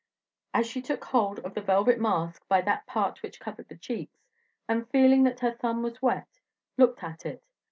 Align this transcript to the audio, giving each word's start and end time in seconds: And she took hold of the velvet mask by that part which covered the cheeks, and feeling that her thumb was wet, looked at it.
And 0.51 0.65
she 0.65 0.81
took 0.81 1.05
hold 1.05 1.37
of 1.41 1.53
the 1.53 1.61
velvet 1.61 1.99
mask 1.99 2.47
by 2.47 2.61
that 2.61 2.87
part 2.87 3.21
which 3.21 3.39
covered 3.39 3.69
the 3.69 3.77
cheeks, 3.77 4.23
and 4.67 4.89
feeling 4.89 5.21
that 5.25 5.41
her 5.41 5.51
thumb 5.51 5.83
was 5.83 6.01
wet, 6.01 6.39
looked 6.75 7.03
at 7.03 7.23
it. 7.23 7.43